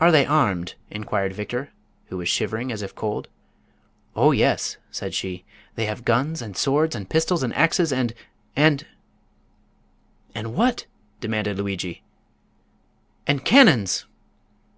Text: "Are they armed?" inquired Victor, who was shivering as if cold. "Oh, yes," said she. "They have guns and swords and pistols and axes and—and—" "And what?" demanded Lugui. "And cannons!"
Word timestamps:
"Are 0.00 0.10
they 0.10 0.24
armed?" 0.24 0.76
inquired 0.90 1.34
Victor, 1.34 1.68
who 2.06 2.16
was 2.16 2.26
shivering 2.26 2.72
as 2.72 2.80
if 2.80 2.94
cold. 2.94 3.28
"Oh, 4.14 4.32
yes," 4.32 4.78
said 4.90 5.12
she. 5.12 5.44
"They 5.74 5.84
have 5.84 6.06
guns 6.06 6.40
and 6.40 6.56
swords 6.56 6.96
and 6.96 7.06
pistols 7.06 7.42
and 7.42 7.52
axes 7.54 7.92
and—and—" 7.92 8.86
"And 10.34 10.54
what?" 10.54 10.86
demanded 11.20 11.58
Lugui. 11.58 12.02
"And 13.26 13.44
cannons!" 13.44 14.06